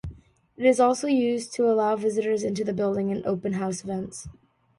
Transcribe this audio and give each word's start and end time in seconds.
It 0.57 0.65
is 0.65 0.79
also 0.79 1.05
used 1.05 1.53
to 1.53 1.69
allow 1.69 1.95
visitors 1.95 2.43
into 2.43 2.63
the 2.63 2.73
building 2.73 3.11
in 3.11 3.23
open 3.23 3.53
house 3.53 3.83
events. 3.83 4.27